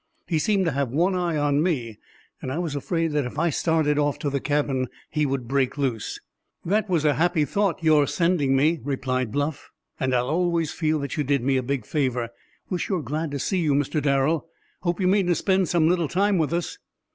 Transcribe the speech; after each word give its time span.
He 0.25 0.39
seemed 0.39 0.65
to 0.65 0.71
have 0.71 0.89
one 0.89 1.13
eye 1.13 1.37
on 1.37 1.61
me, 1.61 1.99
and 2.41 2.51
I 2.51 2.57
was 2.57 2.75
afraid 2.75 3.11
that 3.11 3.27
if 3.27 3.37
I 3.37 3.51
started 3.51 3.99
off 3.99 4.17
to 4.17 4.31
the 4.31 4.39
cabin 4.39 4.87
he 5.11 5.27
would 5.27 5.47
break 5.47 5.77
loose." 5.77 6.19
"That 6.65 6.89
was 6.89 7.05
a 7.05 7.13
happy 7.13 7.45
thought, 7.45 7.83
your 7.83 8.07
sending 8.07 8.55
me," 8.55 8.79
replied 8.83 9.31
Bluff, 9.31 9.69
"and 9.99 10.15
I'll 10.15 10.29
always 10.29 10.71
feel 10.71 10.97
that 11.01 11.17
you 11.17 11.23
did 11.23 11.43
me 11.43 11.55
a 11.55 11.61
big 11.61 11.85
favor. 11.85 12.29
We're 12.67 12.79
sure 12.79 13.03
glad 13.03 13.29
to 13.29 13.37
see 13.37 13.59
you, 13.59 13.75
Mr. 13.75 14.01
Darrel. 14.01 14.47
Hope 14.79 14.99
you 14.99 15.07
mean 15.07 15.27
to 15.27 15.35
spend 15.35 15.69
some 15.69 15.87
little 15.87 16.07
time 16.07 16.39
with 16.39 16.51
us." 16.51 16.79